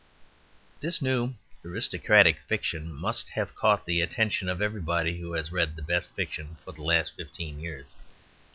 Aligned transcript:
This 0.79 0.99
new 0.99 1.35
aristocratic 1.63 2.39
fiction 2.47 2.91
must 2.91 3.29
have 3.29 3.53
caught 3.53 3.85
the 3.85 4.01
attention 4.01 4.49
of 4.49 4.59
everybody 4.59 5.19
who 5.19 5.33
has 5.33 5.51
read 5.51 5.75
the 5.75 5.83
best 5.83 6.15
fiction 6.15 6.57
for 6.65 6.71
the 6.71 6.81
last 6.81 7.13
fifteen 7.15 7.59
years. 7.59 7.85